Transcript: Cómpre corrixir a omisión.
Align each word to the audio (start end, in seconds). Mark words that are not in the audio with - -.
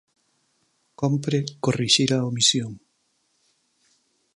Cómpre 1.01 1.39
corrixir 1.65 2.09
a 2.13 2.19
omisión. 2.29 2.71